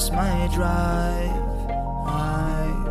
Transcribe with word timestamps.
lost 0.00 0.12
my 0.14 0.48
drive. 0.54 1.30
I've 2.06 2.86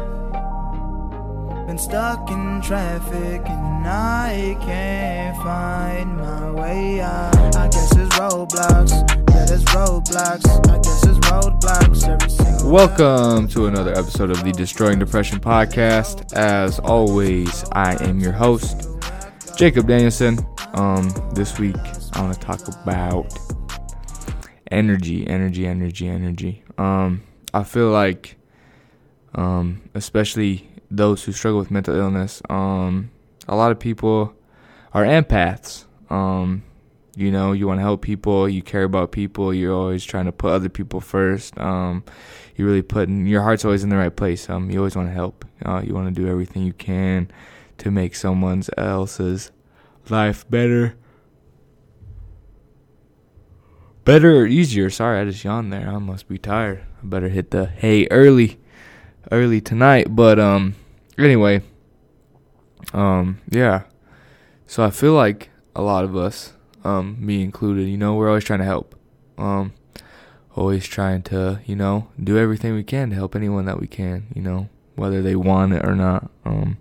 been 1.65 1.79
stuck 1.79 2.29
in 2.29 2.61
traffic 2.61 3.41
and 3.49 3.87
I 3.87 4.55
can't 4.61 5.35
find 5.37 6.17
my 6.17 6.51
way 6.51 7.01
out. 7.01 7.55
I 7.55 7.67
guess 7.69 7.95
it's 7.95 8.15
roadblocks. 8.15 8.91
Yeah, 9.31 9.45
there's 9.45 9.65
roadblocks. 9.65 10.45
I 10.69 10.77
guess 10.77 11.03
it's 11.03 11.17
roadblocks 11.27 12.63
Welcome 12.63 13.47
to 13.49 13.65
another 13.65 13.93
episode 13.93 14.29
of 14.29 14.43
the 14.43 14.51
Destroying 14.51 14.99
Depression 14.99 15.39
podcast. 15.39 16.31
As 16.33 16.77
always, 16.77 17.65
I 17.71 17.95
am 18.03 18.19
your 18.19 18.33
host, 18.33 18.87
Jacob 19.57 19.87
Danielson. 19.87 20.37
Um, 20.75 21.09
this 21.33 21.57
week 21.57 21.75
I 22.13 22.21
want 22.21 22.35
to 22.35 22.39
talk 22.39 22.67
about 22.83 23.33
energy, 24.71 25.27
energy, 25.27 25.65
energy, 25.65 26.07
energy. 26.07 26.63
Um, 26.77 27.23
I 27.53 27.63
feel 27.63 27.89
like, 27.89 28.37
um, 29.35 29.81
especially 29.93 30.69
those 30.91 31.23
who 31.23 31.31
struggle 31.31 31.59
with 31.59 31.71
mental 31.71 31.95
illness, 31.95 32.41
um, 32.49 33.11
a 33.47 33.55
lot 33.55 33.71
of 33.71 33.79
people 33.79 34.33
are 34.93 35.03
empaths. 35.03 35.85
Um, 36.09 36.63
you 37.15 37.31
know, 37.31 37.51
you 37.51 37.67
want 37.67 37.79
to 37.79 37.83
help 37.83 38.01
people, 38.01 38.47
you 38.47 38.61
care 38.61 38.83
about 38.83 39.11
people, 39.11 39.53
you're 39.53 39.73
always 39.73 40.05
trying 40.05 40.25
to 40.25 40.31
put 40.31 40.51
other 40.51 40.69
people 40.69 41.01
first. 41.01 41.57
Um, 41.59 42.03
you 42.55 42.65
really 42.65 42.81
putting 42.81 43.25
your 43.25 43.41
heart's 43.41 43.65
always 43.65 43.83
in 43.83 43.89
the 43.89 43.97
right 43.97 44.15
place. 44.15 44.49
Um, 44.49 44.69
you 44.69 44.79
always 44.79 44.95
want 44.95 45.09
to 45.09 45.13
help. 45.13 45.45
Uh, 45.65 45.81
you 45.85 45.93
want 45.93 46.13
to 46.13 46.21
do 46.21 46.27
everything 46.29 46.63
you 46.63 46.73
can 46.73 47.29
to 47.79 47.91
make 47.91 48.15
someone 48.15 48.63
else's 48.77 49.51
life 50.09 50.49
better. 50.49 50.95
Better 54.05 54.37
or 54.37 54.47
easier. 54.47 54.89
Sorry, 54.89 55.19
I 55.19 55.25
just 55.25 55.43
yawned 55.43 55.71
there. 55.71 55.87
I 55.87 55.97
must 55.97 56.27
be 56.27 56.37
tired. 56.37 56.83
I 57.01 57.05
better 57.05 57.29
hit 57.29 57.51
the 57.51 57.65
hay 57.67 58.07
early, 58.09 58.59
early 59.31 59.61
tonight. 59.61 60.15
But 60.15 60.39
um, 60.39 60.75
anyway, 61.17 61.61
um, 62.93 63.39
yeah. 63.49 63.83
So 64.65 64.83
I 64.83 64.89
feel 64.89 65.13
like 65.13 65.49
a 65.75 65.81
lot 65.81 66.03
of 66.03 66.15
us, 66.15 66.53
um, 66.83 67.17
me 67.19 67.41
included, 67.43 67.87
you 67.87 67.97
know, 67.97 68.15
we're 68.15 68.29
always 68.29 68.43
trying 68.43 68.59
to 68.59 68.65
help. 68.65 68.95
Um, 69.37 69.73
always 70.55 70.85
trying 70.85 71.21
to, 71.23 71.61
you 71.65 71.75
know, 71.75 72.09
do 72.21 72.37
everything 72.37 72.75
we 72.75 72.83
can 72.83 73.09
to 73.09 73.15
help 73.15 73.35
anyone 73.35 73.65
that 73.65 73.79
we 73.79 73.87
can, 73.87 74.27
you 74.35 74.41
know, 74.41 74.69
whether 74.95 75.21
they 75.21 75.35
want 75.35 75.73
it 75.73 75.85
or 75.85 75.95
not. 75.95 76.29
Um, 76.45 76.77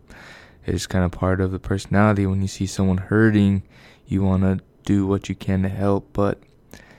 it's 0.66 0.86
kind 0.86 1.04
of 1.04 1.12
part 1.12 1.40
of 1.40 1.52
the 1.52 1.58
personality. 1.58 2.26
When 2.26 2.42
you 2.42 2.48
see 2.48 2.66
someone 2.66 2.98
hurting, 2.98 3.62
you 4.06 4.22
want 4.22 4.42
to 4.42 4.64
do 4.84 5.06
what 5.06 5.28
you 5.28 5.34
can 5.34 5.62
to 5.62 5.68
help, 5.68 6.12
but 6.12 6.42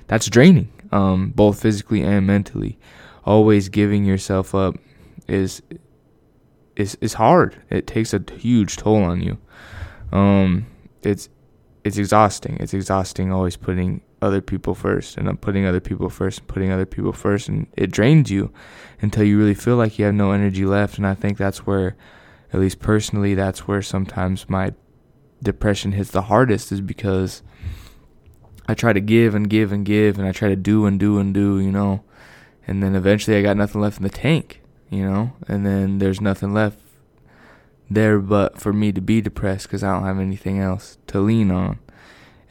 that's 0.09 0.27
draining, 0.27 0.73
um, 0.91 1.29
both 1.29 1.61
physically 1.61 2.01
and 2.01 2.27
mentally. 2.27 2.77
Always 3.25 3.69
giving 3.69 4.03
yourself 4.03 4.53
up 4.53 4.75
is 5.27 5.61
is 6.75 6.97
is 6.99 7.13
hard. 7.13 7.61
It 7.69 7.85
takes 7.87 8.13
a 8.13 8.21
huge 8.37 8.75
toll 8.75 9.03
on 9.03 9.21
you. 9.21 9.37
Um, 10.11 10.65
it's 11.03 11.29
it's 11.83 11.97
exhausting. 11.97 12.57
It's 12.59 12.73
exhausting 12.73 13.31
always 13.31 13.55
putting 13.55 14.01
other 14.21 14.41
people 14.41 14.73
first 14.75 15.15
and 15.15 15.29
I'm 15.29 15.37
putting 15.37 15.65
other 15.65 15.79
people 15.79 16.09
first 16.09 16.39
and 16.39 16.47
putting 16.47 16.71
other 16.71 16.85
people 16.85 17.13
first 17.13 17.47
and 17.47 17.67
it 17.77 17.91
drains 17.91 18.29
you 18.29 18.51
until 19.01 19.23
you 19.23 19.37
really 19.37 19.53
feel 19.53 19.77
like 19.77 19.97
you 19.97 20.05
have 20.05 20.13
no 20.13 20.31
energy 20.31 20.65
left 20.65 20.97
and 20.97 21.07
I 21.07 21.13
think 21.13 21.37
that's 21.37 21.65
where 21.65 21.95
at 22.51 22.59
least 22.59 22.79
personally 22.79 23.33
that's 23.33 23.65
where 23.65 23.81
sometimes 23.81 24.49
my 24.49 24.73
depression 25.41 25.93
hits 25.93 26.11
the 26.11 26.23
hardest 26.23 26.71
is 26.73 26.81
because 26.81 27.43
I 28.69 28.75
try 28.75 28.93
to 28.93 29.01
give 29.01 29.33
and 29.33 29.49
give 29.49 29.71
and 29.71 29.83
give 29.83 30.19
and 30.19 30.27
I 30.27 30.31
try 30.31 30.47
to 30.49 30.55
do 30.55 30.85
and 30.85 30.99
do 30.99 31.17
and 31.17 31.33
do, 31.33 31.59
you 31.59 31.71
know. 31.71 32.03
And 32.67 32.83
then 32.83 32.93
eventually 32.93 33.35
I 33.35 33.41
got 33.41 33.57
nothing 33.57 33.81
left 33.81 33.97
in 33.97 34.03
the 34.03 34.11
tank, 34.11 34.61
you 34.91 35.03
know. 35.03 35.31
And 35.47 35.65
then 35.65 35.97
there's 35.97 36.21
nothing 36.21 36.53
left 36.53 36.77
there 37.89 38.19
but 38.19 38.61
for 38.61 38.71
me 38.71 38.91
to 38.91 39.01
be 39.01 39.21
depressed 39.21 39.65
because 39.65 39.83
I 39.83 39.91
don't 39.91 40.05
have 40.05 40.19
anything 40.19 40.59
else 40.59 40.99
to 41.07 41.19
lean 41.19 41.49
on. 41.49 41.79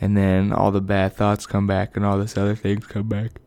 And 0.00 0.16
then 0.16 0.52
all 0.52 0.72
the 0.72 0.80
bad 0.80 1.12
thoughts 1.12 1.46
come 1.46 1.68
back 1.68 1.94
and 1.94 2.04
all 2.04 2.18
this 2.18 2.36
other 2.36 2.56
things 2.56 2.84
come 2.88 3.08
back. 3.08 3.40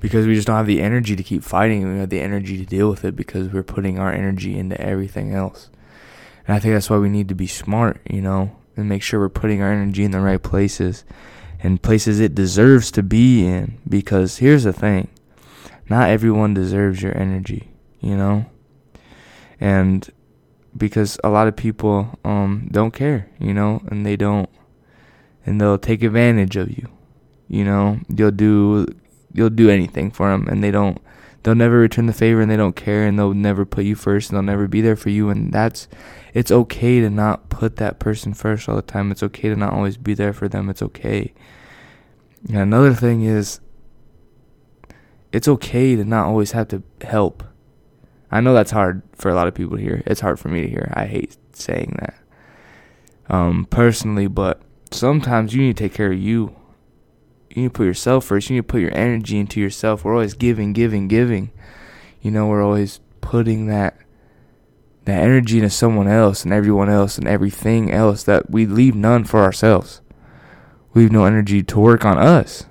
Because 0.00 0.26
we 0.26 0.34
just 0.34 0.48
don't 0.48 0.56
have 0.56 0.66
the 0.66 0.82
energy 0.82 1.14
to 1.14 1.22
keep 1.22 1.44
fighting. 1.44 1.84
We 1.84 1.90
don't 1.90 2.00
have 2.00 2.10
the 2.10 2.20
energy 2.20 2.58
to 2.58 2.66
deal 2.66 2.90
with 2.90 3.04
it 3.04 3.14
because 3.14 3.52
we're 3.52 3.62
putting 3.62 4.00
our 4.00 4.12
energy 4.12 4.58
into 4.58 4.80
everything 4.80 5.32
else. 5.32 5.70
And 6.48 6.56
I 6.56 6.58
think 6.58 6.74
that's 6.74 6.90
why 6.90 6.98
we 6.98 7.08
need 7.08 7.28
to 7.28 7.36
be 7.36 7.46
smart, 7.46 8.00
you 8.10 8.20
know, 8.20 8.56
and 8.76 8.88
make 8.88 9.04
sure 9.04 9.20
we're 9.20 9.28
putting 9.28 9.62
our 9.62 9.72
energy 9.72 10.02
in 10.02 10.10
the 10.10 10.20
right 10.20 10.42
places 10.42 11.04
and 11.66 11.82
places 11.82 12.20
it 12.20 12.32
deserves 12.32 12.92
to 12.92 13.02
be 13.02 13.44
in. 13.44 13.76
Because 13.88 14.38
here's 14.38 14.62
the 14.62 14.72
thing 14.72 15.08
not 15.90 16.10
everyone 16.10 16.54
deserves 16.54 17.02
your 17.02 17.16
energy, 17.18 17.68
you 18.00 18.16
know? 18.16 18.46
And 19.60 20.08
because 20.76 21.18
a 21.24 21.28
lot 21.28 21.48
of 21.48 21.56
people 21.56 22.18
um, 22.24 22.68
don't 22.70 22.92
care, 22.92 23.28
you 23.40 23.52
know, 23.52 23.82
and 23.88 24.06
they 24.06 24.14
don't, 24.14 24.48
and 25.44 25.60
they'll 25.60 25.76
take 25.76 26.04
advantage 26.04 26.54
of 26.56 26.70
you, 26.70 26.86
you 27.48 27.64
know. 27.64 27.98
You'll 28.08 28.30
do, 28.30 28.86
you'll 29.32 29.50
do 29.50 29.68
anything 29.68 30.12
for 30.12 30.30
them, 30.30 30.46
and 30.46 30.62
they 30.62 30.70
don't. 30.70 31.02
They'll 31.46 31.54
never 31.54 31.78
return 31.78 32.06
the 32.06 32.12
favor, 32.12 32.40
and 32.40 32.50
they 32.50 32.56
don't 32.56 32.74
care, 32.74 33.06
and 33.06 33.16
they'll 33.16 33.32
never 33.32 33.64
put 33.64 33.84
you 33.84 33.94
first, 33.94 34.28
and 34.28 34.36
they'll 34.36 34.42
never 34.42 34.66
be 34.66 34.80
there 34.80 34.96
for 34.96 35.10
you. 35.10 35.30
And 35.30 35.52
that's, 35.52 35.86
it's 36.34 36.50
okay 36.50 36.98
to 36.98 37.08
not 37.08 37.50
put 37.50 37.76
that 37.76 38.00
person 38.00 38.34
first 38.34 38.68
all 38.68 38.74
the 38.74 38.82
time. 38.82 39.12
It's 39.12 39.22
okay 39.22 39.50
to 39.50 39.54
not 39.54 39.72
always 39.72 39.96
be 39.96 40.12
there 40.12 40.32
for 40.32 40.48
them. 40.48 40.68
It's 40.68 40.82
okay. 40.82 41.32
And 42.48 42.56
another 42.56 42.94
thing 42.94 43.22
is, 43.22 43.60
it's 45.30 45.46
okay 45.46 45.94
to 45.94 46.04
not 46.04 46.26
always 46.26 46.50
have 46.50 46.66
to 46.66 46.82
help. 47.02 47.44
I 48.28 48.40
know 48.40 48.52
that's 48.52 48.72
hard 48.72 49.02
for 49.14 49.30
a 49.30 49.34
lot 49.36 49.46
of 49.46 49.54
people 49.54 49.76
to 49.76 49.82
hear. 49.84 50.02
It's 50.04 50.22
hard 50.22 50.40
for 50.40 50.48
me 50.48 50.62
to 50.62 50.68
hear. 50.68 50.92
I 50.96 51.06
hate 51.06 51.36
saying 51.52 51.94
that. 52.00 52.14
Um, 53.28 53.66
personally, 53.70 54.26
but 54.26 54.62
sometimes 54.90 55.54
you 55.54 55.62
need 55.62 55.76
to 55.76 55.84
take 55.84 55.94
care 55.94 56.10
of 56.10 56.18
you. 56.18 56.56
You 57.56 57.62
need 57.62 57.68
to 57.68 57.72
put 57.72 57.86
yourself 57.86 58.26
first. 58.26 58.50
You 58.50 58.56
need 58.56 58.68
to 58.68 58.72
put 58.72 58.82
your 58.82 58.94
energy 58.94 59.38
into 59.38 59.62
yourself. 59.62 60.04
We're 60.04 60.12
always 60.12 60.34
giving, 60.34 60.74
giving, 60.74 61.08
giving. 61.08 61.52
You 62.20 62.30
know, 62.30 62.48
we're 62.48 62.62
always 62.62 63.00
putting 63.22 63.66
that 63.68 63.96
that 65.06 65.22
energy 65.22 65.56
into 65.56 65.70
someone 65.70 66.06
else 66.06 66.44
and 66.44 66.52
everyone 66.52 66.90
else 66.90 67.16
and 67.16 67.26
everything 67.26 67.90
else 67.90 68.24
that 68.24 68.50
we 68.50 68.66
leave 68.66 68.94
none 68.94 69.24
for 69.24 69.42
ourselves. 69.42 70.02
We 70.92 71.02
leave 71.02 71.12
no 71.12 71.24
energy 71.24 71.62
to 71.62 71.80
work 71.80 72.04
on 72.04 72.18
us. 72.18 72.66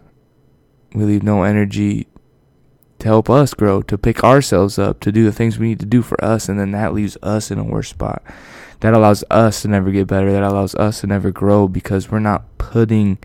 We 0.94 1.03
leave 1.03 1.23
no 1.23 1.41
energy 1.41 2.07
to 3.00 3.07
help 3.07 3.28
us 3.28 3.56
grow, 3.56 3.81
to 3.81 3.97
pick 3.97 4.23
ourselves 4.23 4.78
up, 4.78 5.00
to 5.00 5.12
do 5.12 5.23
the 5.23 5.31
things 5.31 5.57
we 5.57 5.69
need 5.69 5.79
to 5.79 5.88
do 5.88 6.03
for 6.03 6.23
us, 6.23 6.47
and 6.47 6.59
then 6.59 6.72
that 6.72 6.94
leaves 6.94 7.17
us 7.23 7.50
in 7.50 7.57
a 7.57 7.63
worse 7.63 7.90
spot. 7.90 8.22
That 8.81 8.94
allows 8.94 9.23
us 9.31 9.63
to 9.63 9.67
never 9.67 9.90
get 9.90 10.06
better. 10.06 10.31
That 10.31 10.44
allows 10.44 10.75
us 10.75 11.02
to 11.02 11.07
never 11.07 11.31
grow 11.31 11.67
because 11.67 12.12
we're 12.12 12.19
not 12.19 12.56
putting 12.59 13.17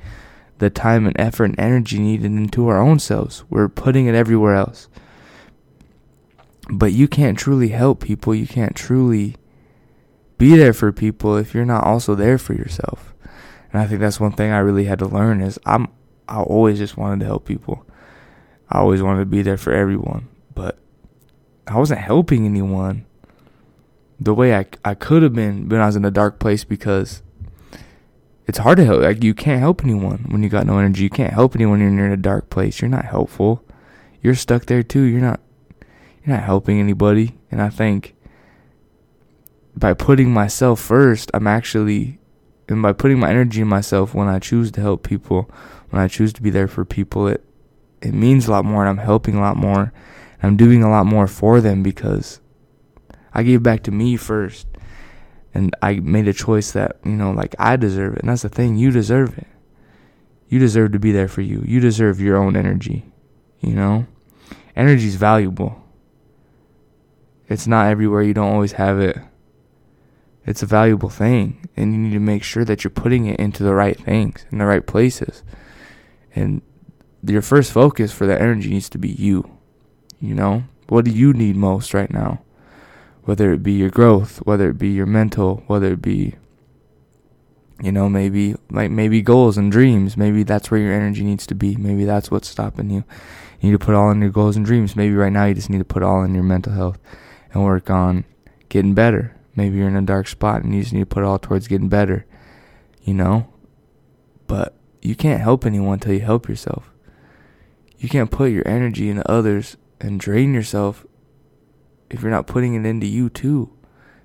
the 0.60 0.70
time 0.70 1.06
and 1.06 1.18
effort 1.18 1.46
and 1.46 1.58
energy 1.58 1.98
needed 1.98 2.26
into 2.26 2.68
our 2.68 2.78
own 2.78 2.98
selves. 2.98 3.44
We're 3.50 3.68
putting 3.68 4.06
it 4.06 4.14
everywhere 4.14 4.54
else. 4.54 4.88
But 6.70 6.92
you 6.92 7.08
can't 7.08 7.38
truly 7.38 7.68
help 7.68 8.02
people. 8.02 8.34
You 8.34 8.46
can't 8.46 8.76
truly 8.76 9.36
be 10.38 10.56
there 10.56 10.72
for 10.72 10.92
people 10.92 11.36
if 11.36 11.54
you're 11.54 11.64
not 11.64 11.84
also 11.84 12.14
there 12.14 12.38
for 12.38 12.54
yourself. 12.54 13.12
And 13.72 13.80
I 13.80 13.86
think 13.86 14.00
that's 14.00 14.20
one 14.20 14.32
thing 14.32 14.52
I 14.52 14.58
really 14.58 14.84
had 14.84 14.98
to 15.00 15.06
learn 15.06 15.40
is 15.40 15.58
I'm 15.64 15.88
I 16.28 16.40
always 16.40 16.78
just 16.78 16.96
wanted 16.96 17.20
to 17.20 17.26
help 17.26 17.44
people. 17.44 17.84
I 18.68 18.78
always 18.78 19.02
wanted 19.02 19.20
to 19.20 19.26
be 19.26 19.42
there 19.42 19.56
for 19.56 19.72
everyone, 19.72 20.28
but 20.54 20.78
I 21.66 21.76
wasn't 21.76 22.00
helping 22.00 22.46
anyone 22.46 23.04
the 24.20 24.34
way 24.34 24.54
I, 24.54 24.66
I 24.84 24.94
could 24.94 25.22
have 25.24 25.34
been 25.34 25.68
when 25.68 25.80
I 25.80 25.86
was 25.86 25.96
in 25.96 26.04
a 26.04 26.10
dark 26.10 26.38
place 26.38 26.62
because 26.62 27.22
it's 28.50 28.58
hard 28.58 28.78
to 28.78 28.84
help. 28.84 29.00
Like 29.00 29.22
you 29.22 29.32
can't 29.32 29.60
help 29.60 29.84
anyone 29.84 30.26
when 30.28 30.42
you 30.42 30.48
got 30.48 30.66
no 30.66 30.78
energy. 30.78 31.04
You 31.04 31.10
can't 31.10 31.32
help 31.32 31.54
anyone 31.54 31.78
when 31.78 31.96
you're 31.96 32.06
in 32.06 32.10
a 32.10 32.16
dark 32.16 32.50
place. 32.50 32.80
You're 32.80 32.88
not 32.88 33.04
helpful. 33.04 33.64
You're 34.22 34.34
stuck 34.34 34.66
there 34.66 34.82
too. 34.82 35.02
You're 35.02 35.20
not 35.20 35.38
you're 36.24 36.34
not 36.34 36.44
helping 36.44 36.80
anybody. 36.80 37.38
And 37.52 37.62
I 37.62 37.68
think 37.68 38.16
by 39.76 39.94
putting 39.94 40.32
myself 40.32 40.80
first, 40.80 41.30
I'm 41.32 41.46
actually 41.46 42.18
and 42.68 42.82
by 42.82 42.92
putting 42.92 43.20
my 43.20 43.30
energy 43.30 43.60
in 43.60 43.68
myself 43.68 44.14
when 44.14 44.26
I 44.26 44.40
choose 44.40 44.72
to 44.72 44.80
help 44.80 45.04
people, 45.04 45.48
when 45.90 46.02
I 46.02 46.08
choose 46.08 46.32
to 46.32 46.42
be 46.42 46.50
there 46.50 46.66
for 46.66 46.84
people, 46.84 47.28
it 47.28 47.44
it 48.02 48.14
means 48.14 48.48
a 48.48 48.50
lot 48.50 48.64
more 48.64 48.84
and 48.84 48.90
I'm 48.90 49.04
helping 49.06 49.36
a 49.36 49.40
lot 49.40 49.56
more. 49.56 49.92
I'm 50.42 50.56
doing 50.56 50.82
a 50.82 50.90
lot 50.90 51.06
more 51.06 51.28
for 51.28 51.60
them 51.60 51.84
because 51.84 52.40
I 53.32 53.44
gave 53.44 53.62
back 53.62 53.84
to 53.84 53.92
me 53.92 54.16
first. 54.16 54.66
And 55.52 55.74
I 55.82 55.94
made 55.94 56.28
a 56.28 56.32
choice 56.32 56.72
that, 56.72 56.98
you 57.04 57.12
know, 57.12 57.32
like 57.32 57.54
I 57.58 57.76
deserve 57.76 58.14
it. 58.14 58.20
And 58.20 58.28
that's 58.28 58.42
the 58.42 58.48
thing, 58.48 58.76
you 58.76 58.90
deserve 58.90 59.36
it. 59.36 59.48
You 60.48 60.58
deserve 60.58 60.92
to 60.92 60.98
be 60.98 61.12
there 61.12 61.28
for 61.28 61.42
you. 61.42 61.62
You 61.66 61.80
deserve 61.80 62.20
your 62.20 62.36
own 62.36 62.56
energy. 62.56 63.04
You 63.60 63.74
know? 63.74 64.06
Energy 64.74 65.06
is 65.06 65.16
valuable. 65.16 65.84
It's 67.48 67.66
not 67.66 67.88
everywhere. 67.88 68.22
You 68.22 68.34
don't 68.34 68.52
always 68.52 68.72
have 68.72 69.00
it. 69.00 69.16
It's 70.46 70.62
a 70.62 70.66
valuable 70.66 71.08
thing. 71.08 71.68
And 71.76 71.92
you 71.92 71.98
need 71.98 72.12
to 72.14 72.20
make 72.20 72.42
sure 72.42 72.64
that 72.64 72.82
you're 72.82 72.90
putting 72.90 73.26
it 73.26 73.38
into 73.38 73.62
the 73.62 73.74
right 73.74 73.98
things, 73.98 74.44
in 74.50 74.58
the 74.58 74.66
right 74.66 74.86
places. 74.86 75.42
And 76.34 76.62
your 77.24 77.42
first 77.42 77.72
focus 77.72 78.12
for 78.12 78.26
that 78.26 78.40
energy 78.40 78.70
needs 78.70 78.88
to 78.90 78.98
be 78.98 79.08
you. 79.08 79.50
You 80.20 80.34
know? 80.34 80.64
What 80.88 81.04
do 81.04 81.10
you 81.10 81.32
need 81.32 81.56
most 81.56 81.94
right 81.94 82.10
now? 82.10 82.42
Whether 83.30 83.52
it 83.52 83.62
be 83.62 83.74
your 83.74 83.90
growth, 83.90 84.38
whether 84.38 84.68
it 84.68 84.76
be 84.76 84.88
your 84.88 85.06
mental, 85.06 85.62
whether 85.68 85.92
it 85.92 86.02
be 86.02 86.34
you 87.80 87.92
know, 87.92 88.08
maybe 88.08 88.56
like 88.72 88.90
maybe 88.90 89.22
goals 89.22 89.56
and 89.56 89.70
dreams. 89.70 90.16
Maybe 90.16 90.42
that's 90.42 90.68
where 90.68 90.80
your 90.80 90.92
energy 90.92 91.22
needs 91.22 91.46
to 91.46 91.54
be. 91.54 91.76
Maybe 91.76 92.04
that's 92.04 92.32
what's 92.32 92.48
stopping 92.48 92.90
you. 92.90 93.04
You 93.60 93.70
need 93.70 93.78
to 93.78 93.86
put 93.86 93.94
all 93.94 94.10
in 94.10 94.20
your 94.20 94.30
goals 94.30 94.56
and 94.56 94.66
dreams. 94.66 94.96
Maybe 94.96 95.14
right 95.14 95.30
now 95.30 95.44
you 95.44 95.54
just 95.54 95.70
need 95.70 95.78
to 95.78 95.84
put 95.84 96.02
all 96.02 96.24
in 96.24 96.34
your 96.34 96.42
mental 96.42 96.72
health 96.72 96.98
and 97.52 97.62
work 97.62 97.88
on 97.88 98.24
getting 98.68 98.94
better. 98.94 99.36
Maybe 99.54 99.76
you're 99.76 99.86
in 99.86 99.94
a 99.94 100.02
dark 100.02 100.26
spot 100.26 100.64
and 100.64 100.74
you 100.74 100.80
just 100.80 100.92
need 100.92 100.98
to 100.98 101.06
put 101.06 101.22
all 101.22 101.38
towards 101.38 101.68
getting 101.68 101.88
better. 101.88 102.26
You 103.00 103.14
know? 103.14 103.46
But 104.48 104.74
you 105.02 105.14
can't 105.14 105.40
help 105.40 105.64
anyone 105.64 105.94
until 105.94 106.14
you 106.14 106.20
help 106.22 106.48
yourself. 106.48 106.90
You 107.96 108.08
can't 108.08 108.32
put 108.32 108.50
your 108.50 108.66
energy 108.66 109.08
into 109.08 109.30
others 109.30 109.76
and 110.00 110.18
drain 110.18 110.52
yourself 110.52 111.06
if 112.10 112.22
you're 112.22 112.30
not 112.30 112.46
putting 112.46 112.74
it 112.74 112.86
into 112.86 113.06
you 113.06 113.30
too. 113.30 113.72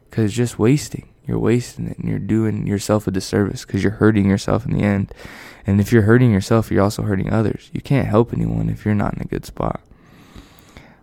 Because 0.09 0.25
it's 0.25 0.33
just 0.33 0.59
wasting. 0.59 1.09
You're 1.25 1.39
wasting 1.39 1.87
it 1.87 1.97
and 1.97 2.07
you're 2.07 2.19
doing 2.19 2.67
yourself 2.67 3.07
a 3.07 3.11
disservice 3.11 3.65
because 3.65 3.83
you're 3.83 3.93
hurting 3.93 4.29
yourself 4.29 4.65
in 4.65 4.73
the 4.73 4.83
end. 4.83 5.13
And 5.65 5.81
if 5.81 5.91
you're 5.91 6.03
hurting 6.03 6.31
yourself, 6.31 6.69
you're 6.69 6.83
also 6.83 7.01
hurting 7.01 7.33
others. 7.33 7.69
You 7.73 7.81
can't 7.81 8.07
help 8.07 8.31
anyone 8.31 8.69
if 8.69 8.85
you're 8.85 8.93
not 8.93 9.15
in 9.15 9.21
a 9.21 9.25
good 9.25 9.45
spot. 9.45 9.81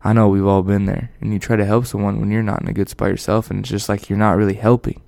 I 0.05 0.13
know 0.13 0.29
we've 0.29 0.47
all 0.47 0.63
been 0.63 0.87
there. 0.87 1.11
And 1.21 1.33
you 1.33 1.39
try 1.39 1.57
to 1.57 1.65
help 1.65 1.87
someone 1.87 2.21
when 2.21 2.31
you're 2.31 2.43
not 2.43 2.63
in 2.63 2.69
a 2.69 2.73
good 2.73 2.89
spot 2.89 3.11
yourself, 3.11 3.51
and 3.51 3.61
it's 3.61 3.69
just 3.69 3.89
like 3.89 4.09
you're 4.09 4.19
not 4.19 4.37
really 4.37 4.55
helping 4.55 5.03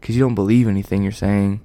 because 0.00 0.16
you 0.16 0.22
don't 0.22 0.34
believe 0.34 0.68
anything 0.68 1.02
you're 1.02 1.12
saying. 1.12 1.60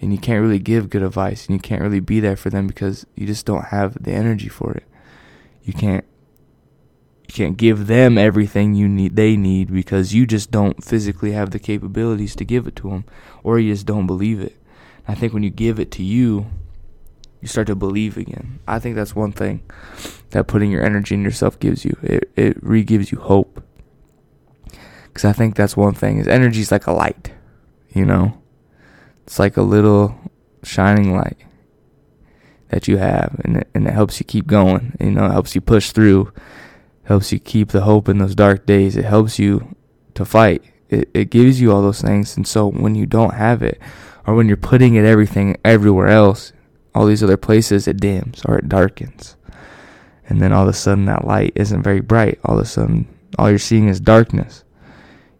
And 0.00 0.12
you 0.12 0.18
can't 0.18 0.42
really 0.42 0.58
give 0.58 0.90
good 0.90 1.02
advice, 1.02 1.46
and 1.46 1.54
you 1.54 1.60
can't 1.60 1.82
really 1.82 2.00
be 2.00 2.18
there 2.18 2.36
for 2.36 2.50
them 2.50 2.66
because 2.66 3.06
you 3.14 3.24
just 3.24 3.46
don't 3.46 3.66
have 3.66 4.02
the 4.02 4.10
energy 4.10 4.48
for 4.48 4.72
it. 4.72 4.84
You 5.62 5.72
can't 5.72 6.04
you 7.32 7.46
can't 7.46 7.56
give 7.56 7.86
them 7.86 8.18
everything 8.18 8.74
you 8.74 8.86
need 8.86 9.16
they 9.16 9.36
need 9.36 9.72
because 9.72 10.12
you 10.12 10.26
just 10.26 10.50
don't 10.50 10.84
physically 10.84 11.32
have 11.32 11.50
the 11.50 11.58
capabilities 11.58 12.36
to 12.36 12.44
give 12.44 12.66
it 12.66 12.76
to 12.76 12.90
them 12.90 13.04
or 13.42 13.58
you 13.58 13.72
just 13.72 13.86
don't 13.86 14.06
believe 14.06 14.40
it. 14.40 14.56
I 15.08 15.14
think 15.14 15.32
when 15.32 15.42
you 15.42 15.50
give 15.50 15.80
it 15.80 15.90
to 15.92 16.02
you, 16.02 16.46
you 17.40 17.48
start 17.48 17.68
to 17.68 17.74
believe 17.74 18.18
again. 18.18 18.60
I 18.68 18.78
think 18.78 18.96
that's 18.96 19.16
one 19.16 19.32
thing 19.32 19.62
that 20.30 20.46
putting 20.46 20.70
your 20.70 20.84
energy 20.84 21.14
in 21.14 21.22
yourself 21.22 21.58
gives 21.58 21.84
you. 21.84 21.96
It 22.02 22.30
it 22.36 22.62
re-gives 22.62 23.10
you 23.10 23.18
hope. 23.18 23.64
Cuz 25.14 25.24
I 25.24 25.32
think 25.32 25.56
that's 25.56 25.76
one 25.76 25.94
thing. 25.94 26.18
Is 26.18 26.28
energy 26.28 26.60
is 26.60 26.70
like 26.70 26.86
a 26.86 26.92
light, 26.92 27.32
you 27.94 28.04
know? 28.04 28.38
It's 29.24 29.38
like 29.38 29.56
a 29.56 29.62
little 29.62 30.14
shining 30.62 31.16
light 31.16 31.38
that 32.68 32.88
you 32.88 32.98
have 32.98 33.40
and 33.44 33.58
it, 33.58 33.68
and 33.74 33.86
it 33.86 33.94
helps 33.94 34.20
you 34.20 34.24
keep 34.24 34.46
going, 34.46 34.96
you 35.00 35.10
know, 35.10 35.26
it 35.26 35.32
helps 35.32 35.54
you 35.54 35.60
push 35.62 35.92
through 35.92 36.30
helps 37.04 37.32
you 37.32 37.38
keep 37.38 37.68
the 37.68 37.82
hope 37.82 38.08
in 38.08 38.18
those 38.18 38.34
dark 38.34 38.66
days. 38.66 38.96
It 38.96 39.04
helps 39.04 39.38
you 39.38 39.74
to 40.14 40.24
fight. 40.24 40.62
It, 40.88 41.10
it 41.14 41.30
gives 41.30 41.60
you 41.60 41.72
all 41.72 41.82
those 41.82 42.02
things. 42.02 42.36
And 42.36 42.46
so 42.46 42.66
when 42.66 42.94
you 42.94 43.06
don't 43.06 43.34
have 43.34 43.62
it, 43.62 43.80
or 44.26 44.34
when 44.34 44.46
you're 44.46 44.56
putting 44.56 44.94
it 44.94 45.04
everything 45.04 45.56
everywhere 45.64 46.08
else, 46.08 46.52
all 46.94 47.06
these 47.06 47.22
other 47.22 47.36
places, 47.36 47.88
it 47.88 48.00
dims 48.00 48.42
or 48.44 48.58
it 48.58 48.68
darkens. 48.68 49.36
And 50.28 50.40
then 50.40 50.52
all 50.52 50.62
of 50.62 50.68
a 50.68 50.72
sudden 50.72 51.06
that 51.06 51.26
light 51.26 51.52
isn't 51.56 51.82
very 51.82 52.00
bright. 52.00 52.38
All 52.44 52.56
of 52.56 52.62
a 52.62 52.68
sudden, 52.68 53.08
all 53.38 53.50
you're 53.50 53.58
seeing 53.58 53.88
is 53.88 54.00
darkness, 54.00 54.62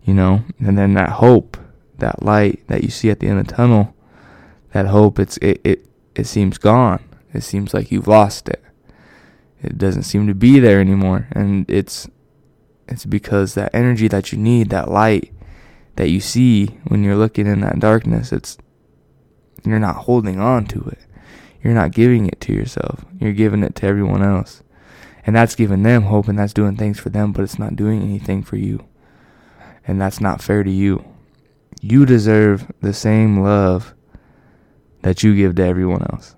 you 0.04 0.14
know? 0.14 0.44
And 0.58 0.76
then 0.76 0.94
that 0.94 1.10
hope, 1.10 1.56
that 1.98 2.22
light 2.22 2.66
that 2.66 2.82
you 2.82 2.90
see 2.90 3.10
at 3.10 3.20
the 3.20 3.28
end 3.28 3.38
of 3.38 3.46
the 3.46 3.54
tunnel, 3.54 3.94
that 4.72 4.86
hope, 4.86 5.18
it's, 5.18 5.36
it, 5.36 5.60
it, 5.62 5.86
it 6.14 6.26
seems 6.26 6.58
gone. 6.58 7.04
It 7.32 7.42
seems 7.42 7.72
like 7.72 7.92
you've 7.92 8.08
lost 8.08 8.48
it 8.48 8.62
it 9.62 9.78
doesn't 9.78 10.02
seem 10.02 10.26
to 10.26 10.34
be 10.34 10.58
there 10.58 10.80
anymore. 10.80 11.28
And 11.32 11.68
it's 11.70 12.08
it's 12.88 13.04
because 13.04 13.54
that 13.54 13.74
energy 13.74 14.08
that 14.08 14.32
you 14.32 14.38
need 14.38 14.70
that 14.70 14.90
light 14.90 15.32
that 15.96 16.10
you 16.10 16.20
see 16.20 16.66
when 16.88 17.02
you're 17.04 17.16
looking 17.16 17.46
in 17.46 17.60
that 17.60 17.78
darkness 17.78 18.32
it's 18.32 18.58
you're 19.64 19.78
not 19.78 19.96
holding 19.96 20.40
on 20.40 20.66
to 20.66 20.80
it. 20.88 20.98
You're 21.62 21.74
not 21.74 21.92
giving 21.92 22.26
it 22.26 22.40
to 22.40 22.52
yourself. 22.52 23.04
You're 23.20 23.32
giving 23.32 23.62
it 23.62 23.76
to 23.76 23.86
everyone 23.86 24.22
else. 24.22 24.64
And 25.24 25.36
that's 25.36 25.54
giving 25.54 25.84
them 25.84 26.02
hope 26.02 26.26
and 26.26 26.36
that's 26.36 26.52
doing 26.52 26.76
things 26.76 26.98
for 26.98 27.10
them 27.10 27.32
but 27.32 27.42
it's 27.42 27.58
not 27.58 27.76
doing 27.76 28.02
anything 28.02 28.42
for 28.42 28.56
you. 28.56 28.84
And 29.86 30.00
that's 30.00 30.20
not 30.20 30.42
fair 30.42 30.64
to 30.64 30.70
you. 30.70 31.04
You 31.80 32.06
deserve 32.06 32.70
the 32.80 32.92
same 32.92 33.40
love 33.40 33.94
that 35.02 35.22
you 35.22 35.36
give 35.36 35.56
to 35.56 35.64
everyone 35.64 36.02
else 36.12 36.36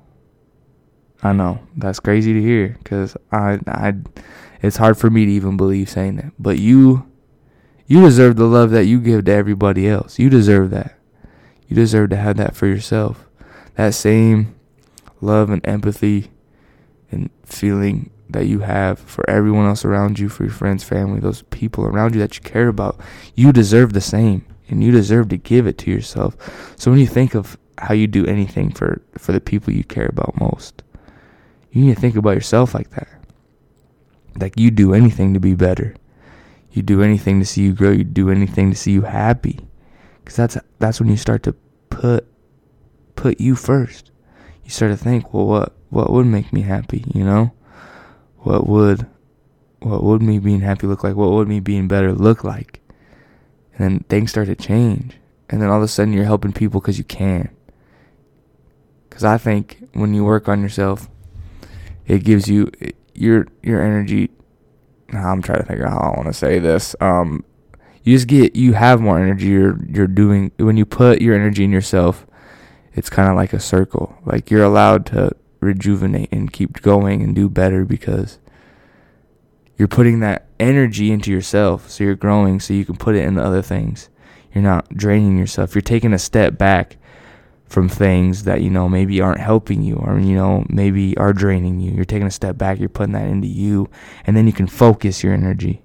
I 1.25 1.33
know 1.33 1.59
that's 1.75 2.01
crazy 2.01 2.35
to 2.35 2.43
hear 2.43 2.77
because 2.83 3.17
I, 3.33 3.59
I, 3.67 3.95
it's 4.61 4.77
hard 4.77 4.99
for 4.99 5.09
me 5.09 5.25
to 5.25 5.33
even 5.33 5.57
believe 5.57 5.89
saying 5.89 6.17
that. 6.17 6.33
But 6.39 6.59
you, 6.59 7.11
you 7.87 8.03
deserve 8.03 8.37
the 8.37 8.45
love 8.45 8.71
that 8.73 8.85
you 8.85 9.01
give 9.01 9.25
to 9.25 9.33
everybody 9.33 9.89
else. 9.89 10.19
You 10.19 10.29
deserve 10.29 10.71
that. 10.71 10.99
You 11.67 11.77
deserve 11.77 12.11
to 12.11 12.17
have 12.17 12.37
that 12.37 12.55
for 12.55 12.67
yourself. 12.67 13.27
That 13.77 13.95
same 13.95 14.55
love 15.23 15.49
and 15.49 15.67
empathy 15.67 16.31
and 17.11 17.31
feeling 17.45 18.11
that 18.29 18.47
you 18.47 18.61
have 18.61 18.99
for 18.99 19.29
everyone 19.29 19.67
else 19.67 19.85
around 19.85 20.19
you, 20.19 20.29
for 20.29 20.45
your 20.45 20.53
friends, 20.53 20.85
family, 20.85 21.21
those 21.21 21.43
people 21.43 21.87
around 21.87 22.15
you 22.15 22.21
that 22.21 22.37
you 22.37 22.43
care 22.43 22.69
about. 22.69 23.01
You 23.35 23.51
deserve 23.51 23.95
the 23.95 24.01
same 24.03 24.45
and 24.69 24.85
you 24.85 24.93
deserve 24.93 25.31
to 25.31 25.39
give 25.39 25.67
it 25.67 25.79
to 25.79 25.91
yourself. 25.91 26.37
So 26.77 26.91
when 26.91 27.01
you 27.01 27.07
think 27.07 27.35
of 27.35 27.57
how 27.79 27.95
you 27.95 28.07
do 28.07 28.27
anything 28.27 28.71
for, 28.73 29.01
for 29.17 29.33
the 29.33 29.41
people 29.41 29.73
you 29.73 29.85
care 29.85 30.07
about 30.07 30.39
most, 30.39 30.83
you 31.75 31.87
need 31.87 31.95
to 31.97 32.01
think 32.01 32.15
about 32.15 32.37
yourself 32.37 32.73
like 32.73 32.91
that. 32.91 33.09
Like 34.39 34.57
you 34.57 34.71
do 34.71 34.95
anything 34.95 35.35
to 35.35 35.41
be 35.41 35.55
better. 35.55 35.97
You 36.71 36.83
do 36.83 37.03
anything 37.03 37.41
to 37.41 37.45
see 37.45 37.63
you 37.63 37.73
grow. 37.73 37.91
You 37.91 38.05
do 38.05 38.31
anything 38.31 38.71
to 38.71 38.77
see 38.77 38.93
you 38.93 39.03
happy. 39.03 39.59
Cause 40.25 40.37
that's 40.37 40.57
that's 40.79 41.01
when 41.01 41.09
you 41.09 41.17
start 41.17 41.43
to 41.43 41.53
put 41.91 42.27
put 43.17 43.41
you 43.41 43.57
first. 43.57 44.13
You 44.63 44.71
start 44.71 44.93
to 44.93 44.97
think, 44.97 45.35
well, 45.35 45.47
what 45.47 45.77
what 45.91 46.11
would 46.13 46.27
make 46.27 46.53
me 46.53 46.63
happy? 46.63 47.05
You 47.13 47.25
know, 47.25 47.53
what 48.39 48.69
would 48.69 49.07
what 49.81 50.05
would 50.05 50.23
me 50.23 50.39
being 50.39 50.61
happy 50.61 50.87
look 50.87 51.03
like? 51.03 51.17
What 51.17 51.33
would 51.33 51.49
me 51.49 51.59
being 51.59 51.89
better 51.89 52.13
look 52.13 52.45
like? 52.45 52.81
And 53.77 53.81
then 53.81 54.05
things 54.09 54.31
start 54.31 54.47
to 54.47 54.55
change. 54.55 55.17
And 55.51 55.61
then 55.61 55.71
all 55.71 55.79
of 55.79 55.83
a 55.83 55.89
sudden 55.89 56.13
you're 56.13 56.25
helping 56.25 56.53
people 56.53 56.81
because 56.81 56.99
you 56.99 57.05
can. 57.05 57.51
Because 59.09 59.25
I 59.25 59.39
think 59.39 59.89
when 59.93 60.15
you 60.15 60.25
work 60.25 60.49
on 60.49 60.63
yourself, 60.63 61.11
it 62.07 62.25
gives 62.25 62.49
you 62.49 62.71
your 63.15 63.47
your 63.63 63.83
energy. 63.83 64.31
I'm 65.13 65.43
trying 65.43 65.61
to 65.61 65.67
figure 65.67 65.87
out 65.87 65.93
how 65.93 66.11
I 66.11 66.17
want 66.17 66.27
to 66.27 66.33
say 66.33 66.59
this. 66.59 66.97
Um, 67.01 67.45
you 68.03 68.15
just 68.15 68.27
get 68.27 68.57
you 68.57 68.75
have 68.75 69.01
more 69.01 69.19
energy. 69.19 69.47
You're 69.47 69.79
you're 69.89 70.07
doing 70.07 70.53
when 70.59 70.77
you 70.77 70.85
put 70.85 71.21
your 71.23 71.35
energy 71.35 71.65
in 71.65 71.73
yourself. 71.73 72.27
It's 72.93 73.11
kind 73.11 73.29
of 73.29 73.37
like 73.37 73.53
a 73.53 73.61
circle. 73.61 74.17
Like 74.25 74.51
you're 74.51 74.63
allowed 74.63 75.07
to 75.07 75.33
rejuvenate 75.61 76.29
and 76.31 76.53
keep 76.53 76.83
going 76.83 77.23
and 77.23 77.35
do 77.35 77.49
better 77.49 77.85
because 77.85 78.39
you're 79.77 79.89
putting 79.89 80.21
that 80.21 80.47
energy 80.61 81.11
into 81.11 81.33
yourself. 81.33 81.91
So 81.91 82.05
you're 82.05 82.15
growing. 82.15 82.61
So 82.61 82.75
you 82.75 82.85
can 82.85 82.97
put 82.97 83.17
it 83.17 83.25
into 83.25 83.43
other 83.43 83.63
things. 83.63 84.11
You're 84.53 84.63
not 84.63 84.89
draining 84.91 85.37
yourself. 85.37 85.75
You're 85.75 85.83
taking 85.83 86.13
a 86.13 86.19
step 86.19 86.57
back 86.57 86.97
from 87.75 87.89
things 87.89 88.45
that 88.45 88.63
you 88.63 88.71
know 88.71 88.89
maybe 88.89 89.21
aren't 89.21 89.41
helping 89.41 89.83
you 89.83 89.97
or 89.97 90.17
you 90.21 90.37
know 90.37 90.65
maybe 90.69 91.17
are 91.17 91.33
draining 91.33 91.81
you. 91.81 91.91
You're 91.91 92.05
taking 92.05 92.29
a 92.29 92.31
step 92.31 92.57
back 92.57 92.79
you're 92.79 92.89
putting 92.89 93.15
that 93.15 93.27
into 93.27 93.49
you 93.49 93.91
and 94.25 94.37
then 94.37 94.47
you 94.47 94.53
can 94.53 94.69
focus 94.69 95.25
your 95.25 95.35
energy. 95.35 95.83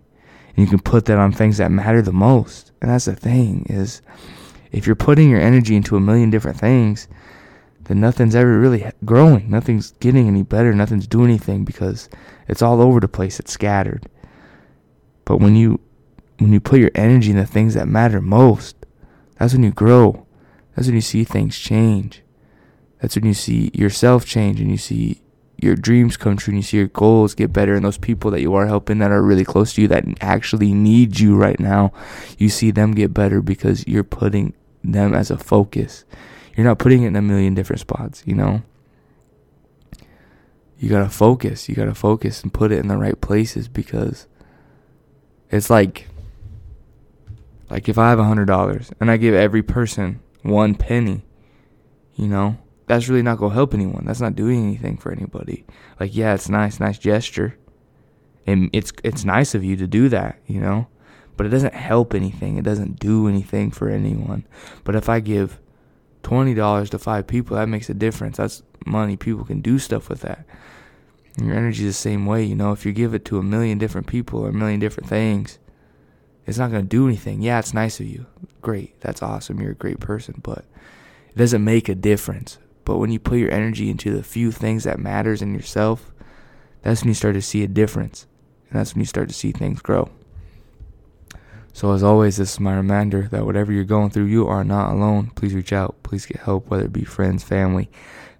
And 0.49 0.63
you 0.63 0.67
can 0.67 0.79
put 0.79 1.05
that 1.05 1.17
on 1.17 1.31
things 1.31 1.57
that 1.57 1.71
matter 1.71 2.03
the 2.03 2.13
most. 2.13 2.73
And 2.79 2.91
that's 2.91 3.05
the 3.05 3.15
thing 3.15 3.65
is 3.67 4.03
if 4.71 4.85
you're 4.85 4.95
putting 4.95 5.31
your 5.31 5.41
energy 5.41 5.75
into 5.75 5.95
a 5.95 5.99
million 5.99 6.29
different 6.29 6.59
things 6.59 7.07
then 7.85 7.99
nothing's 7.99 8.35
ever 8.35 8.59
really 8.59 8.85
growing. 9.03 9.49
Nothing's 9.49 9.93
getting 9.93 10.27
any 10.27 10.43
better. 10.43 10.75
Nothing's 10.75 11.07
doing 11.07 11.31
anything 11.31 11.65
because 11.65 12.07
it's 12.47 12.61
all 12.61 12.83
over 12.83 12.99
the 12.99 13.07
place. 13.07 13.39
It's 13.39 13.51
scattered. 13.51 14.07
But 15.25 15.37
when 15.37 15.55
you 15.55 15.79
when 16.37 16.53
you 16.53 16.59
put 16.59 16.79
your 16.79 16.91
energy 16.93 17.31
in 17.31 17.37
the 17.37 17.47
things 17.47 17.73
that 17.73 17.87
matter 17.87 18.21
most 18.21 18.75
that's 19.37 19.53
when 19.53 19.63
you 19.63 19.71
grow 19.71 20.27
that's 20.75 20.87
when 20.87 20.95
you 20.95 21.01
see 21.01 21.23
things 21.23 21.57
change. 21.57 22.21
That's 23.01 23.15
when 23.15 23.25
you 23.25 23.33
see 23.33 23.71
yourself 23.73 24.25
change 24.25 24.59
and 24.59 24.69
you 24.69 24.77
see 24.77 25.21
your 25.61 25.75
dreams 25.75 26.15
come 26.15 26.37
true 26.37 26.51
and 26.51 26.59
you 26.59 26.63
see 26.63 26.77
your 26.77 26.87
goals 26.87 27.35
get 27.35 27.51
better 27.51 27.75
and 27.75 27.83
those 27.83 27.97
people 27.97 28.31
that 28.31 28.41
you 28.41 28.53
are 28.55 28.65
helping 28.65 28.99
that 28.99 29.11
are 29.11 29.21
really 29.21 29.43
close 29.43 29.73
to 29.73 29.81
you 29.81 29.87
that 29.89 30.05
actually 30.21 30.73
need 30.73 31.19
you 31.19 31.35
right 31.35 31.59
now, 31.59 31.91
you 32.37 32.49
see 32.49 32.71
them 32.71 32.93
get 32.93 33.13
better 33.13 33.41
because 33.41 33.85
you're 33.87 34.03
putting 34.03 34.53
them 34.83 35.13
as 35.13 35.29
a 35.29 35.37
focus. 35.37 36.05
You're 36.55 36.65
not 36.65 36.79
putting 36.79 37.03
it 37.03 37.07
in 37.07 37.15
a 37.15 37.21
million 37.21 37.53
different 37.53 37.81
spots, 37.81 38.23
you 38.25 38.35
know? 38.35 38.61
You 40.77 40.89
gotta 40.89 41.09
focus. 41.09 41.67
You 41.67 41.75
gotta 41.75 41.93
focus 41.93 42.41
and 42.41 42.53
put 42.53 42.71
it 42.71 42.79
in 42.79 42.87
the 42.87 42.97
right 42.97 43.19
places 43.19 43.67
because 43.67 44.27
it's 45.51 45.69
like 45.69 46.07
like 47.69 47.89
if 47.89 47.97
I 47.97 48.09
have 48.09 48.19
a 48.19 48.23
hundred 48.23 48.45
dollars 48.45 48.91
and 48.99 49.11
I 49.11 49.17
give 49.17 49.35
every 49.35 49.61
person 49.61 50.21
one 50.43 50.75
penny, 50.75 51.25
you 52.15 52.27
know, 52.27 52.57
that's 52.87 53.07
really 53.07 53.21
not 53.21 53.37
going 53.37 53.51
to 53.51 53.55
help 53.55 53.73
anyone. 53.73 54.03
That's 54.05 54.21
not 54.21 54.35
doing 54.35 54.63
anything 54.65 54.97
for 54.97 55.11
anybody. 55.11 55.65
Like, 55.99 56.15
yeah, 56.15 56.33
it's 56.33 56.49
nice, 56.49 56.79
nice 56.79 56.97
gesture. 56.97 57.57
And 58.47 58.69
it's 58.73 58.91
it's 59.03 59.23
nice 59.23 59.53
of 59.53 59.63
you 59.63 59.75
to 59.75 59.85
do 59.85 60.09
that, 60.09 60.39
you 60.47 60.59
know, 60.59 60.87
but 61.37 61.45
it 61.45 61.49
doesn't 61.49 61.75
help 61.75 62.15
anything. 62.15 62.57
It 62.57 62.63
doesn't 62.63 62.99
do 62.99 63.27
anything 63.27 63.69
for 63.69 63.89
anyone. 63.89 64.43
But 64.83 64.95
if 64.95 65.07
I 65.07 65.19
give 65.19 65.59
twenty 66.23 66.55
dollars 66.55 66.89
to 66.91 66.97
five 66.99 67.27
people, 67.27 67.57
that 67.57 67.69
makes 67.69 67.91
a 67.91 67.93
difference. 67.93 68.37
That's 68.37 68.63
money. 68.87 69.17
People 69.17 69.45
can 69.45 69.61
do 69.61 69.77
stuff 69.77 70.09
with 70.09 70.21
that. 70.21 70.45
And 71.37 71.45
your 71.45 71.55
energy 71.55 71.85
is 71.85 71.95
the 71.95 72.01
same 72.01 72.25
way, 72.25 72.43
you 72.43 72.55
know. 72.55 72.71
If 72.71 72.87
you 72.87 72.91
give 72.91 73.13
it 73.13 73.23
to 73.25 73.37
a 73.37 73.43
million 73.43 73.77
different 73.77 74.07
people 74.07 74.39
or 74.39 74.49
a 74.49 74.53
million 74.53 74.79
different 74.79 75.07
things, 75.07 75.59
it's 76.47 76.57
not 76.57 76.71
gonna 76.71 76.83
do 76.83 77.07
anything. 77.07 77.43
Yeah, 77.43 77.59
it's 77.59 77.73
nice 77.73 77.99
of 77.99 78.07
you. 78.07 78.25
Great, 78.61 78.99
that's 79.01 79.21
awesome. 79.21 79.59
You're 79.59 79.71
a 79.71 79.75
great 79.75 79.99
person, 79.99 80.41
but 80.43 80.65
it 81.29 81.37
doesn't 81.37 81.63
make 81.63 81.89
a 81.89 81.95
difference. 81.95 82.57
But 82.85 82.97
when 82.97 83.11
you 83.11 83.19
put 83.19 83.37
your 83.37 83.51
energy 83.51 83.89
into 83.89 84.11
the 84.11 84.23
few 84.23 84.51
things 84.51 84.83
that 84.83 84.99
matters 84.99 85.41
in 85.41 85.53
yourself, 85.53 86.11
that's 86.81 87.01
when 87.01 87.09
you 87.09 87.13
start 87.13 87.35
to 87.35 87.41
see 87.41 87.63
a 87.63 87.67
difference. 87.67 88.25
And 88.69 88.79
that's 88.79 88.93
when 88.93 89.01
you 89.01 89.05
start 89.05 89.27
to 89.29 89.35
see 89.35 89.51
things 89.51 89.81
grow. 89.81 90.09
So 91.73 91.93
as 91.93 92.03
always, 92.03 92.37
this 92.37 92.53
is 92.53 92.59
my 92.59 92.75
reminder 92.75 93.27
that 93.31 93.45
whatever 93.45 93.71
you're 93.71 93.83
going 93.83 94.09
through, 94.09 94.25
you 94.25 94.47
are 94.47 94.63
not 94.63 94.91
alone. 94.91 95.31
Please 95.35 95.53
reach 95.53 95.71
out. 95.71 96.01
Please 96.03 96.25
get 96.25 96.41
help, 96.41 96.67
whether 96.69 96.85
it 96.85 96.93
be 96.93 97.05
friends, 97.05 97.43
family, 97.43 97.89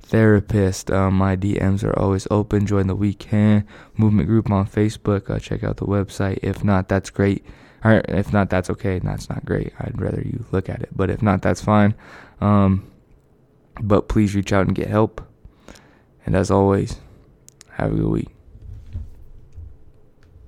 therapist. 0.01 0.91
Um, 0.91 1.13
my 1.13 1.35
DMs 1.35 1.83
are 1.83 1.97
always 1.97 2.27
open. 2.31 2.65
Join 2.65 2.87
the 2.87 2.95
weekend 2.95 3.65
movement 3.95 4.27
group 4.27 4.49
on 4.51 4.67
Facebook. 4.67 5.29
Uh, 5.29 5.39
check 5.39 5.63
out 5.63 5.77
the 5.77 5.85
website. 5.85 6.39
If 6.41 6.63
not, 6.63 6.89
that's 6.89 7.09
great. 7.09 7.45
Or 7.83 8.01
if 8.07 8.33
not, 8.33 8.49
that's 8.49 8.69
okay. 8.69 8.99
That's 8.99 9.29
not 9.29 9.45
great. 9.45 9.73
I'd 9.79 9.99
rather 9.99 10.21
you 10.21 10.45
look 10.51 10.69
at 10.69 10.81
it. 10.81 10.89
But 10.95 11.09
if 11.09 11.21
not, 11.21 11.41
that's 11.41 11.61
fine. 11.61 11.95
Um, 12.41 12.89
but 13.81 14.07
please 14.07 14.35
reach 14.35 14.51
out 14.51 14.67
and 14.67 14.75
get 14.75 14.87
help. 14.87 15.21
And 16.25 16.35
as 16.35 16.51
always, 16.51 16.97
have 17.71 17.93
a 17.93 17.95
good 17.95 18.07
week. 18.07 18.38